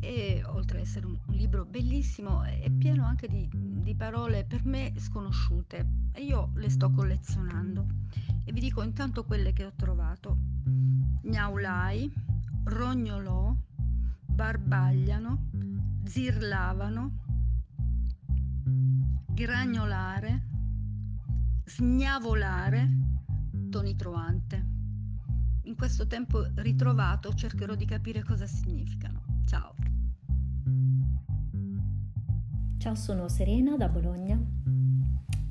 E 0.00 0.42
oltre 0.46 0.78
ad 0.78 0.84
essere 0.84 1.04
un, 1.04 1.18
un, 1.26 1.34
libro 1.34 1.66
bellissimo 1.66 2.42
è 2.44 2.70
pieno 2.70 3.04
anche 3.04 3.28
di, 3.28 3.46
di, 3.52 3.94
parole 3.94 4.46
per 4.46 4.64
me 4.64 4.94
sconosciute. 4.96 5.86
E 6.12 6.22
io 6.22 6.50
le 6.54 6.70
sto 6.70 6.90
collezionando. 6.92 7.84
E 8.44 8.52
vi 8.52 8.60
dico 8.60 8.82
intanto 8.82 9.24
quelle 9.24 9.52
che 9.52 9.66
ho 9.66 9.72
trovato. 9.76 10.38
Gnaulai, 11.20 12.10
rognolò, 12.64 13.54
barbagliano, 14.24 15.50
zirlavano, 16.04 17.18
gragnolare, 19.34 20.46
sgnavolare, 21.66 22.88
tonitruante 23.68 24.78
in 25.70 25.76
questo 25.76 26.08
tempo 26.08 26.44
ritrovato 26.56 27.32
cercherò 27.32 27.76
di 27.76 27.84
capire 27.84 28.24
cosa 28.24 28.44
significano. 28.44 29.22
Ciao. 29.46 29.72
Ciao, 32.78 32.94
sono 32.96 33.28
Serena 33.28 33.76
da 33.76 33.88
Bologna. 33.88 34.36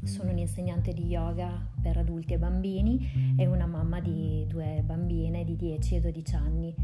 Sono 0.04 0.32
un'insegnante 0.32 0.94
di 0.94 1.06
yoga 1.06 1.66
per 1.82 1.98
adulti 1.98 2.34
e 2.34 2.38
bambini 2.38 3.34
e 3.38 3.48
una 3.48 3.66
mamma 3.66 4.02
di 4.02 4.46
due 4.48 4.82
bambine 4.84 5.46
di 5.46 5.56
10 5.56 5.96
e 5.96 6.00
12 6.02 6.36
anni. 6.36 6.76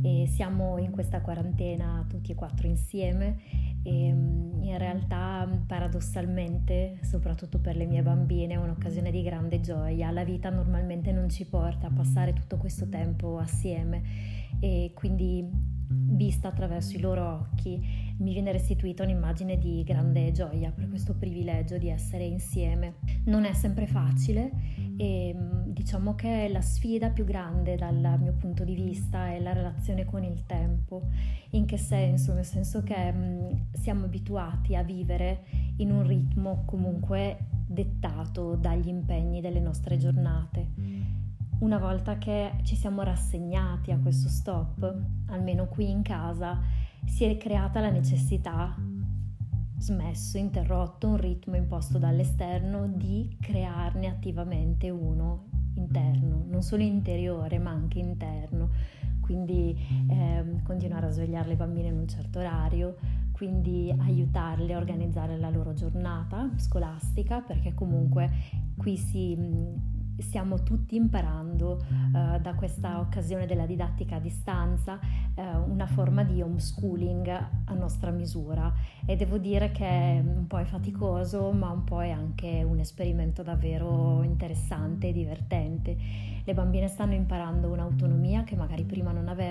E 0.00 0.26
siamo 0.28 0.78
in 0.78 0.92
questa 0.92 1.20
quarantena 1.20 2.04
tutti 2.08 2.30
e 2.30 2.34
quattro 2.36 2.68
insieme 2.68 3.63
e 3.84 4.12
mm, 4.12 4.62
in 4.62 4.78
realtà 4.78 5.48
paradossalmente, 5.66 6.98
soprattutto 7.02 7.58
per 7.60 7.76
le 7.76 7.86
mie 7.86 8.02
bambine, 8.02 8.54
è 8.54 8.56
un'occasione 8.56 9.10
di 9.10 9.22
grande 9.22 9.60
gioia. 9.60 10.10
La 10.10 10.24
vita 10.24 10.50
normalmente 10.50 11.12
non 11.12 11.28
ci 11.28 11.46
porta 11.46 11.86
a 11.86 11.90
passare 11.90 12.32
tutto 12.32 12.56
questo 12.56 12.88
tempo 12.88 13.38
assieme 13.38 14.02
e 14.58 14.90
quindi 14.94 15.46
vista 15.86 16.48
attraverso 16.48 16.96
i 16.96 17.00
loro 17.00 17.24
occhi 17.24 18.03
mi 18.18 18.32
viene 18.32 18.52
restituita 18.52 19.02
un'immagine 19.02 19.58
di 19.58 19.82
grande 19.82 20.30
gioia 20.32 20.70
per 20.70 20.88
questo 20.88 21.14
privilegio 21.14 21.78
di 21.78 21.88
essere 21.88 22.24
insieme. 22.24 22.94
Non 23.24 23.44
è 23.44 23.52
sempre 23.52 23.86
facile 23.86 24.50
e 24.96 25.34
mm, 25.34 25.70
diciamo 25.72 26.14
che 26.14 26.48
la 26.48 26.60
sfida 26.60 27.10
più 27.10 27.24
grande 27.24 27.76
dal 27.76 28.18
mio 28.20 28.34
punto 28.34 28.64
di 28.64 28.74
vista 28.74 29.32
è 29.32 29.40
la 29.40 29.52
relazione 29.52 30.04
con 30.04 30.22
il 30.22 30.46
tempo. 30.46 31.08
In 31.50 31.66
che 31.66 31.76
senso? 31.76 32.32
Nel 32.32 32.44
senso 32.44 32.82
che 32.82 33.12
mh, 33.12 33.18
mm, 33.18 33.50
siamo 33.72 34.04
abituati 34.04 34.76
a 34.76 34.82
vivere 34.82 35.44
in 35.78 35.90
un 35.90 36.06
ritmo 36.06 36.62
comunque 36.66 37.46
dettato 37.66 38.54
dagli 38.54 38.88
impegni 38.88 39.40
delle 39.40 39.60
nostre 39.60 39.96
giornate 39.96 41.14
una 41.64 41.78
volta 41.78 42.18
che 42.18 42.52
ci 42.62 42.76
siamo 42.76 43.02
rassegnati 43.02 43.90
a 43.90 43.98
questo 43.98 44.28
stop, 44.28 44.94
almeno 45.26 45.66
qui 45.66 45.88
in 45.88 46.02
casa, 46.02 46.60
si 47.06 47.24
è 47.24 47.36
creata 47.36 47.80
la 47.80 47.90
necessità, 47.90 48.76
smesso, 49.78 50.38
interrotto 50.38 51.08
un 51.08 51.16
ritmo 51.16 51.56
imposto 51.56 51.98
dall'esterno, 51.98 52.86
di 52.86 53.36
crearne 53.40 54.06
attivamente 54.06 54.90
uno 54.90 55.46
interno, 55.74 56.44
non 56.48 56.62
solo 56.62 56.82
interiore 56.82 57.58
ma 57.58 57.70
anche 57.70 57.98
interno. 57.98 58.70
Quindi 59.20 59.76
eh, 60.08 60.60
continuare 60.64 61.06
a 61.06 61.10
svegliare 61.10 61.48
le 61.48 61.56
bambine 61.56 61.88
in 61.88 61.98
un 61.98 62.08
certo 62.08 62.40
orario, 62.40 62.96
quindi 63.32 63.94
aiutarle 63.96 64.74
a 64.74 64.78
organizzare 64.78 65.38
la 65.38 65.50
loro 65.50 65.72
giornata 65.72 66.50
scolastica, 66.56 67.40
perché 67.40 67.72
comunque 67.74 68.30
qui 68.76 68.96
si 68.96 69.36
stiamo 70.18 70.62
tutti 70.62 70.96
imparando 70.96 71.82
uh, 71.88 72.40
da 72.40 72.54
questa 72.54 73.00
occasione 73.00 73.46
della 73.46 73.66
didattica 73.66 74.16
a 74.16 74.20
distanza 74.20 74.98
uh, 75.34 75.70
una 75.70 75.86
forma 75.86 76.22
di 76.24 76.40
homeschooling 76.40 77.28
a 77.64 77.74
nostra 77.74 78.10
misura 78.10 78.72
e 79.06 79.16
devo 79.16 79.38
dire 79.38 79.70
che 79.70 80.22
un 80.24 80.46
po' 80.46 80.58
è 80.58 80.64
faticoso 80.64 81.50
ma 81.52 81.70
un 81.70 81.84
po' 81.84 82.02
è 82.02 82.10
anche 82.10 82.62
un 82.62 82.78
esperimento 82.78 83.42
davvero 83.42 84.22
interessante 84.22 85.08
e 85.08 85.12
divertente. 85.12 85.96
Le 86.46 86.52
bambine 86.52 86.88
stanno 86.88 87.14
imparando 87.14 87.70
un'autonomia 87.70 88.44
che 88.44 88.54
magari 88.54 88.84
prima 88.84 89.12
non 89.12 89.28
avevano, 89.28 89.43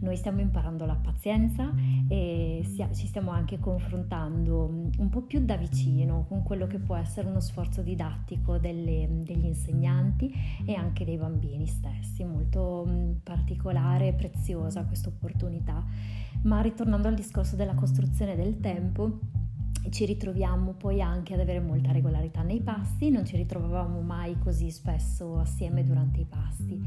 noi 0.00 0.16
stiamo 0.16 0.40
imparando 0.40 0.84
la 0.84 0.94
pazienza 0.94 1.72
e 2.08 2.64
ci 2.92 3.06
stiamo 3.06 3.30
anche 3.30 3.58
confrontando 3.58 4.90
un 4.98 5.08
po' 5.08 5.22
più 5.22 5.44
da 5.44 5.56
vicino 5.56 6.24
con 6.28 6.42
quello 6.42 6.66
che 6.66 6.78
può 6.78 6.96
essere 6.96 7.28
uno 7.28 7.40
sforzo 7.40 7.82
didattico 7.82 8.58
delle, 8.58 9.08
degli 9.10 9.46
insegnanti 9.46 10.32
e 10.64 10.74
anche 10.74 11.04
dei 11.04 11.16
bambini 11.16 11.66
stessi. 11.66 12.24
Molto 12.24 13.18
particolare 13.22 14.08
e 14.08 14.12
preziosa 14.12 14.84
questa 14.84 15.08
opportunità. 15.08 15.84
Ma 16.42 16.60
ritornando 16.60 17.08
al 17.08 17.14
discorso 17.14 17.56
della 17.56 17.74
costruzione 17.74 18.36
del 18.36 18.60
tempo, 18.60 19.18
ci 19.90 20.04
ritroviamo 20.04 20.72
poi 20.72 21.00
anche 21.00 21.34
ad 21.34 21.40
avere 21.40 21.60
molta 21.60 21.92
regolarità 21.92 22.42
nei 22.42 22.60
pasti, 22.60 23.10
non 23.10 23.24
ci 23.24 23.36
ritrovavamo 23.36 24.00
mai 24.00 24.38
così 24.38 24.70
spesso 24.70 25.38
assieme 25.38 25.84
durante 25.84 26.20
i 26.20 26.24
pasti. 26.24 26.84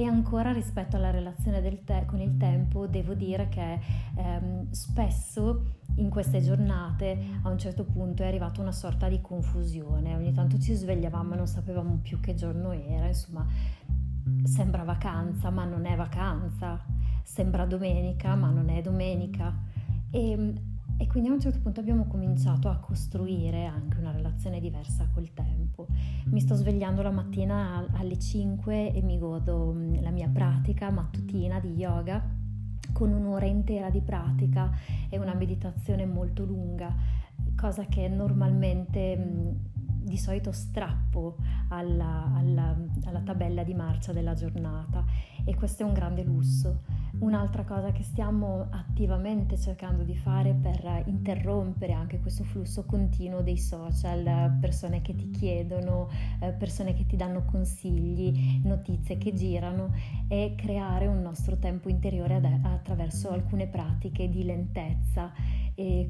E 0.00 0.06
ancora 0.06 0.50
rispetto 0.50 0.96
alla 0.96 1.10
relazione 1.10 1.60
te- 1.84 2.06
con 2.06 2.22
il 2.22 2.38
tempo, 2.38 2.86
devo 2.86 3.12
dire 3.12 3.50
che 3.50 3.78
ehm, 4.16 4.70
spesso 4.70 5.74
in 5.96 6.08
queste 6.08 6.40
giornate 6.40 7.22
a 7.42 7.50
un 7.50 7.58
certo 7.58 7.84
punto 7.84 8.22
è 8.22 8.26
arrivata 8.26 8.62
una 8.62 8.72
sorta 8.72 9.10
di 9.10 9.20
confusione, 9.20 10.14
ogni 10.14 10.32
tanto 10.32 10.58
ci 10.58 10.72
svegliavamo 10.72 11.34
e 11.34 11.36
non 11.36 11.46
sapevamo 11.46 11.98
più 12.00 12.18
che 12.18 12.34
giorno 12.34 12.72
era, 12.72 13.08
insomma 13.08 13.46
sembra 14.44 14.84
vacanza 14.84 15.50
ma 15.50 15.66
non 15.66 15.84
è 15.84 15.94
vacanza, 15.96 16.82
sembra 17.22 17.66
domenica 17.66 18.34
ma 18.36 18.48
non 18.48 18.70
è 18.70 18.80
domenica. 18.80 19.54
E 20.10 20.54
e 21.00 21.06
quindi 21.06 21.30
a 21.30 21.32
un 21.32 21.40
certo 21.40 21.60
punto 21.60 21.80
abbiamo 21.80 22.04
cominciato 22.04 22.68
a 22.68 22.76
costruire 22.76 23.64
anche 23.64 23.96
una 23.96 24.10
relazione 24.10 24.60
diversa 24.60 25.08
col 25.10 25.32
tempo. 25.32 25.86
Mi 26.26 26.40
sto 26.40 26.54
svegliando 26.54 27.00
la 27.00 27.10
mattina 27.10 27.86
alle 27.92 28.18
5 28.18 28.92
e 28.92 29.00
mi 29.00 29.18
godo 29.18 29.72
mm, 29.72 30.02
la 30.02 30.10
mia 30.10 30.28
pratica 30.28 30.90
mattutina 30.90 31.58
di 31.58 31.70
yoga 31.70 32.22
con 32.92 33.14
un'ora 33.14 33.46
intera 33.46 33.88
di 33.88 34.02
pratica 34.02 34.70
e 35.08 35.18
una 35.18 35.32
meditazione 35.32 36.04
molto 36.04 36.44
lunga, 36.44 36.94
cosa 37.56 37.86
che 37.86 38.06
normalmente 38.06 39.16
mm, 39.16 39.50
di 40.02 40.18
solito 40.18 40.52
strappo 40.52 41.36
alla, 41.68 42.30
alla, 42.34 42.76
alla, 43.04 43.20
tabella 43.20 43.62
di 43.62 43.72
marcia 43.72 44.12
della 44.12 44.34
giornata 44.34 45.02
e 45.46 45.54
questo 45.54 45.82
è 45.82 45.86
un 45.86 45.94
grande 45.94 46.24
lusso. 46.24 46.82
Un'altra 47.18 47.64
cosa 47.64 47.92
che 47.92 48.02
stiamo 48.02 48.68
attivamente 48.70 49.58
cercando 49.58 50.04
di 50.04 50.16
fare 50.16 50.54
per 50.54 51.02
interrompere 51.06 51.92
anche 51.92 52.20
questo 52.20 52.44
flusso 52.44 52.84
continuo 52.84 53.42
dei 53.42 53.58
social, 53.58 54.56
persone 54.60 55.02
che 55.02 55.14
ti 55.14 55.30
chiedono, 55.30 56.08
eh, 56.40 56.52
persone 56.52 56.94
che 56.94 57.04
ti 57.06 57.16
danno 57.16 57.44
consigli, 57.44 58.60
notizie 58.64 59.18
che 59.18 59.34
girano, 59.34 59.92
è 60.28 60.54
creare 60.56 61.06
un 61.06 61.20
nostro 61.20 61.56
tempo 61.58 61.88
interiore 61.88 62.40
attraverso 62.62 63.30
alcune 63.30 63.66
pratiche 63.66 64.28
di 64.28 64.44
lentezza 64.44 65.32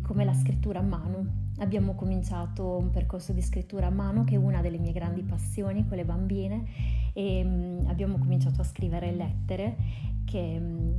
come 0.03 0.25
la 0.25 0.35
scrittura 0.35 0.81
a 0.81 0.83
mano. 0.83 1.49
Abbiamo 1.59 1.95
cominciato 1.95 2.77
un 2.77 2.91
percorso 2.91 3.33
di 3.33 3.43
scrittura 3.43 3.87
a 3.87 3.91
mano 3.91 4.25
che 4.25 4.35
è 4.35 4.39
una 4.39 4.61
delle 4.61 4.79
mie 4.79 4.93
grandi 4.93 5.23
passioni 5.23 5.87
con 5.87 5.97
le 5.97 6.05
bambine 6.05 6.65
e 7.13 7.43
um, 7.45 7.85
abbiamo 7.87 8.19
cominciato 8.19 8.61
a 8.61 8.65
scrivere 8.65 9.13
lettere 9.13 9.77
che, 10.25 10.57
um, 10.59 10.90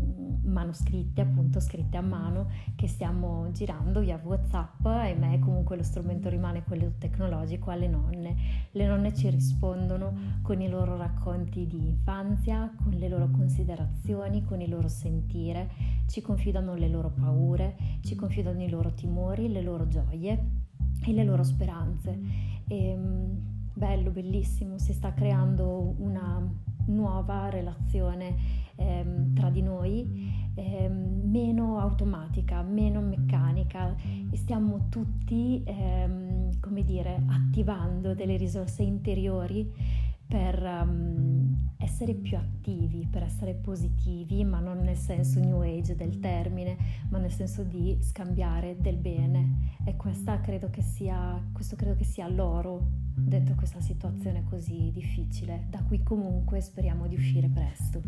manoscritte, 0.44 1.22
appunto 1.22 1.60
scritte 1.60 1.98
a 1.98 2.02
mano, 2.02 2.50
che 2.76 2.88
stiamo 2.88 3.50
girando 3.52 4.00
via 4.00 4.20
WhatsApp. 4.22 4.86
e 4.86 5.16
me 5.16 5.40
comunque 5.40 5.78
lo 5.78 5.84
strumento 5.84 6.30
rimane 6.30 6.64
quello 6.64 6.94
tecnologico 6.98 7.72
alle 7.72 7.88
nonne. 7.88 8.36
Le 8.72 8.86
nonne 8.86 9.14
ci 9.14 9.30
rispondono 9.30 10.40
con 10.42 10.62
i 10.62 10.70
loro 10.70 10.98
racconti 10.98 11.68
di 11.68 11.88
infanzia, 11.88 12.74
con 12.82 12.92
le 12.92 13.08
loro 13.08 13.30
considerazioni, 13.30 14.44
con 14.44 14.62
il 14.62 14.70
loro 14.70 14.88
sentire, 14.88 15.70
ci 16.08 16.22
confidano 16.22 16.76
le 16.76 16.90
loro 16.90 17.10
paure, 17.10 17.76
ci 18.02 18.16
confidano 18.16 18.62
i 18.62 18.70
loro 18.70 18.94
timori, 18.94 19.50
le 19.50 19.62
loro 19.62 19.88
gioie 19.88 20.60
e 21.06 21.14
le 21.14 21.24
loro 21.24 21.44
speranze. 21.44 22.20
E, 22.68 22.94
um, 22.94 23.52
bello, 23.74 24.12
bellissimo, 24.12 24.78
si 24.78 24.94
sta 24.94 25.14
creando 25.14 25.96
una 25.98 26.70
nuova 26.86 27.50
relazione 27.50 28.61
ehm, 28.76 29.34
tra 29.34 29.50
di 29.50 29.62
noi, 29.62 30.52
ehm, 30.56 31.22
meno 31.26 31.80
automatica, 31.80 32.62
meno 32.62 33.02
meccanica 33.02 33.96
e 34.30 34.36
stiamo 34.38 34.88
tutti, 34.90 35.62
ehm, 35.66 36.60
come 36.60 36.84
dire, 36.84 37.24
attivando 37.28 38.14
delle 38.14 38.38
risorse 38.38 38.84
interiori 38.84 40.10
per 40.32 40.64
um, 40.64 41.72
essere 41.76 42.14
più 42.14 42.38
attivi, 42.38 43.06
per 43.06 43.24
essere 43.24 43.54
positivi, 43.54 44.46
ma 44.46 44.60
non 44.60 44.80
nel 44.80 44.96
senso 44.96 45.42
new 45.42 45.60
age 45.60 45.94
del 45.94 46.22
termine, 46.22 46.78
ma 47.10 47.18
nel 47.18 47.34
senso 47.34 47.64
di 47.64 47.98
scambiare 48.00 48.78
del 48.80 48.96
bene. 48.96 49.76
E 49.84 49.98
credo 50.40 50.70
sia, 50.82 51.38
questo 51.52 51.76
credo 51.76 51.98
che 51.98 52.06
sia 52.06 52.30
l'oro 52.30 52.88
dentro 53.14 53.56
questa 53.56 53.82
situazione 53.82 54.46
così 54.46 54.90
difficile, 54.94 55.66
da 55.70 55.84
cui 55.84 56.02
comunque 56.02 56.62
speriamo 56.62 57.08
di 57.08 57.16
uscire 57.16 57.50
presto. 57.50 58.02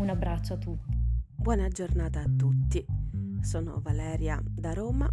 Un 0.00 0.08
abbraccio 0.08 0.54
a 0.54 0.56
tutti. 0.56 0.96
Buona 1.36 1.68
giornata 1.68 2.22
a 2.22 2.28
tutti. 2.34 2.82
Sono 3.42 3.80
Valeria 3.82 4.42
da 4.42 4.72
Roma 4.72 5.06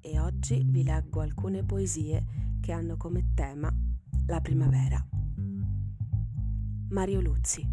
e 0.00 0.18
oggi 0.18 0.64
vi 0.64 0.82
leggo 0.82 1.20
alcune 1.20 1.62
poesie 1.62 2.24
che 2.62 2.72
hanno 2.72 2.96
come 2.96 3.34
tema 3.34 3.70
la 4.24 4.40
primavera. 4.40 5.06
Mario 6.88 7.20
Luzzi. 7.20 7.68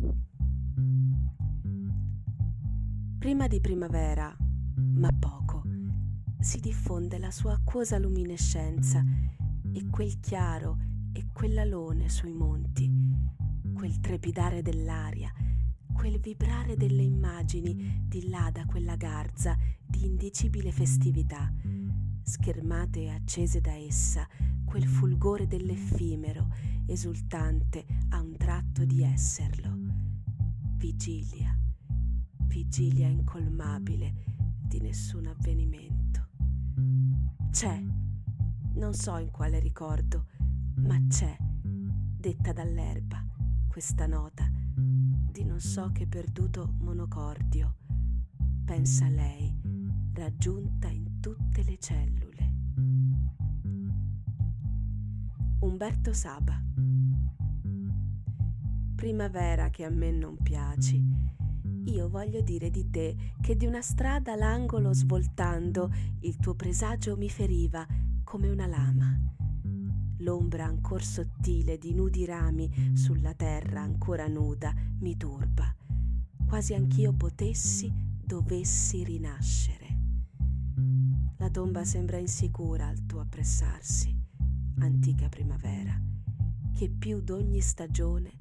Prima 3.18 3.48
di 3.48 3.62
primavera, 3.62 4.36
ma 4.76 5.10
poco, 5.18 5.64
si 6.38 6.60
diffonde 6.60 7.18
la 7.18 7.32
sua 7.32 7.54
acquosa 7.54 7.98
luminescenza 7.98 9.02
e 9.72 9.88
quel 9.90 10.20
chiaro 10.20 10.78
e 11.14 11.28
quell'alone 11.32 12.10
sui 12.10 12.34
monti, 12.34 12.92
quel 13.74 14.02
trepidare 14.02 14.62
dell'aria, 14.62 15.32
quel 16.02 16.20
vibrare 16.20 16.76
delle 16.76 17.04
immagini 17.04 18.06
di 18.08 18.28
là 18.28 18.50
da 18.52 18.66
quella 18.66 18.96
garza 18.96 19.56
di 19.86 20.08
indicibile 20.08 20.72
festività, 20.72 21.54
schermate 22.24 23.02
e 23.02 23.10
accese 23.10 23.62
da 23.62 23.74
essa, 23.74 24.28
quel 24.66 24.88
fulgore 24.88 25.46
dell'effimero, 25.46 26.48
esultante 26.88 27.86
a 28.10 28.20
un 28.20 28.36
tratto 28.36 28.84
di 28.84 29.04
esserlo. 29.04 29.78
Vigilia, 30.78 31.56
vigilia 32.48 33.08
incolmabile 33.08 34.16
di 34.60 34.80
nessun 34.80 35.28
avvenimento. 35.28 36.30
C'è, 37.52 37.80
non 38.74 38.96
so 38.96 39.18
in 39.18 39.30
quale 39.30 39.60
ricordo, 39.60 40.26
ma 40.78 41.00
c'è, 41.08 41.38
detta 41.62 42.54
dall'erba, 42.54 43.24
questa 43.68 44.08
nota 44.08 44.61
di 45.32 45.46
non 45.46 45.62
so 45.62 45.92
che 45.94 46.08
perduto 46.08 46.74
monocordio. 46.80 47.76
Pensa 48.66 49.08
lei, 49.08 49.56
raggiunta 50.14 50.90
in 50.90 51.20
tutte 51.22 51.64
le 51.64 51.78
cellule. 51.80 52.54
Umberto 55.62 56.12
Saba. 56.12 56.62
Primavera 58.96 59.70
che 59.70 59.86
a 59.86 59.90
me 59.90 60.12
non 60.12 60.36
piaci. 60.38 61.02
Io 61.86 62.10
voglio 62.10 62.42
dire 62.42 62.70
di 62.70 62.90
te 62.90 63.34
che 63.42 63.56
di 63.56 63.66
una 63.66 63.82
strada 63.82 64.36
l'angolo 64.36 64.94
svoltando 64.94 65.90
il 66.20 66.36
tuo 66.38 66.56
presagio 66.56 67.16
mi 67.16 67.30
feriva 67.30 67.88
come 68.24 68.50
una 68.50 68.68
lama. 68.68 69.31
L'ombra 70.22 70.66
ancor 70.66 71.04
sottile 71.04 71.78
di 71.78 71.94
nudi 71.94 72.26
rami 72.26 72.92
sulla 72.94 73.34
terra 73.34 73.82
ancora 73.82 74.28
nuda 74.28 74.74
mi 75.00 75.18
turba, 75.18 75.76
quasi 76.48 76.74
anch'io 76.74 77.14
potessi, 77.14 77.92
dovessi 78.24 79.04
rinascere. 79.04 79.88
La 81.38 81.50
tomba 81.50 81.84
sembra 81.84 82.18
insicura 82.18 82.88
al 82.88 83.06
tuo 83.06 83.22
appressarsi 83.22 84.16
antica 84.80 85.28
primavera, 85.28 86.00
che 86.74 86.90
più 86.90 87.22
d'ogni 87.22 87.62
stagione 87.62 88.32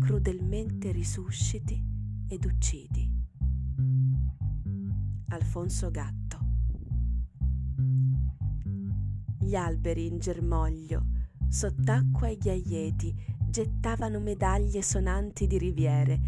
crudelmente 0.00 0.90
risusciti 0.90 1.82
ed 2.28 2.44
uccidi. 2.44 3.10
Alfonso 5.28 5.90
Gatto. 5.90 6.41
Gli 9.52 9.56
alberi 9.56 10.06
in 10.06 10.18
germoglio, 10.18 11.04
sott'acqua 11.46 12.26
e 12.26 12.38
ghiaieti, 12.38 13.14
gettavano 13.50 14.18
medaglie 14.18 14.80
sonanti 14.80 15.46
di 15.46 15.58
riviere 15.58 16.20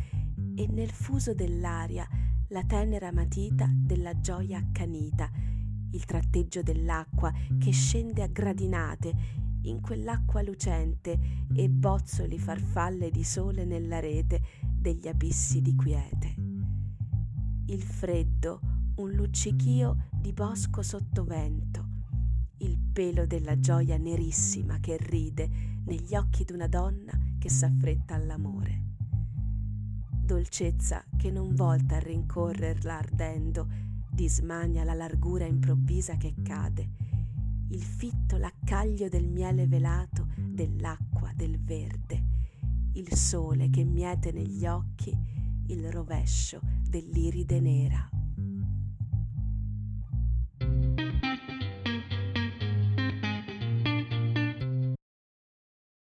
e 0.54 0.66
nel 0.66 0.90
fuso 0.90 1.32
dell'aria 1.32 2.06
la 2.48 2.62
tenera 2.64 3.10
matita 3.12 3.66
della 3.74 4.20
gioia 4.20 4.58
accanita, 4.58 5.30
il 5.92 6.04
tratteggio 6.04 6.60
dell'acqua 6.60 7.32
che 7.58 7.70
scende 7.70 8.22
a 8.22 8.26
gradinate 8.26 9.14
in 9.62 9.80
quell'acqua 9.80 10.42
lucente 10.42 11.18
e 11.54 11.70
bozzoli 11.70 12.38
farfalle 12.38 13.10
di 13.10 13.24
sole 13.24 13.64
nella 13.64 14.00
rete 14.00 14.42
degli 14.70 15.08
abissi 15.08 15.62
di 15.62 15.74
quiete. 15.74 16.34
Il 17.68 17.80
freddo, 17.80 18.60
un 18.96 19.12
luccichio 19.12 20.08
di 20.12 20.34
bosco 20.34 20.82
sottovento, 20.82 21.93
il 22.58 22.78
pelo 22.78 23.26
della 23.26 23.58
gioia 23.58 23.96
nerissima 23.96 24.78
che 24.80 24.96
ride 24.98 25.48
negli 25.84 26.14
occhi 26.14 26.44
d'una 26.44 26.68
donna 26.68 27.12
che 27.38 27.50
s'affretta 27.50 28.14
all'amore. 28.14 28.82
Dolcezza 30.24 31.04
che 31.16 31.30
non 31.30 31.54
volta 31.54 31.96
a 31.96 32.00
rincorrerla 32.00 32.96
ardendo, 32.96 33.68
dismania 34.10 34.84
la 34.84 34.94
largura 34.94 35.44
improvvisa 35.44 36.16
che 36.16 36.34
cade, 36.42 36.88
il 37.68 37.82
fitto 37.82 38.36
laccaglio 38.36 39.08
del 39.08 39.26
miele 39.26 39.66
velato, 39.66 40.28
dell'acqua, 40.36 41.32
del 41.34 41.58
verde, 41.60 42.22
il 42.92 43.12
sole 43.14 43.68
che 43.70 43.84
miete 43.84 44.30
negli 44.32 44.64
occhi 44.66 45.16
il 45.66 45.90
rovescio 45.90 46.60
dell'iride 46.88 47.60
nera. 47.60 48.13